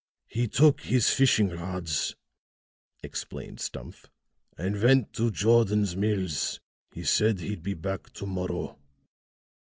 [0.25, 2.15] "He took his fishing rods,"
[3.03, 4.07] explained Stumph,
[4.57, 6.59] "and went to Jordan's Mills.
[6.91, 8.79] He said he'd be back to morrow."